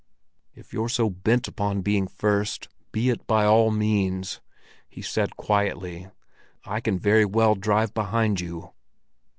[0.55, 4.41] "If you're so bent upon being first, be it by all means,"
[4.89, 6.07] he said quietly.
[6.65, 8.71] "I can very well drive behind you."